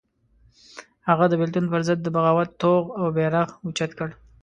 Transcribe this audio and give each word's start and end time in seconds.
هغه 1.07 1.25
د 1.29 1.33
بېلتون 1.39 1.65
پر 1.71 1.81
ضد 1.87 1.99
د 2.03 2.07
بغاوت 2.15 2.49
توغ 2.61 2.83
او 2.99 3.05
بېرغ 3.15 3.47
اوچت 3.63 3.91
کړ. 3.99 4.09